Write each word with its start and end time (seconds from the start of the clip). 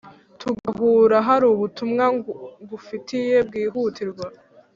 tugahura 0.39 1.17
harubutumwa 1.27 2.05
ngufitiye 2.63 3.37
bwihutirwa 3.47 4.25